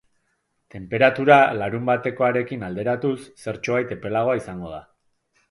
[0.75, 3.13] Tenperatura, larunbatekoarekin alderatuz,
[3.45, 4.83] zertxobait epelagoa izango da.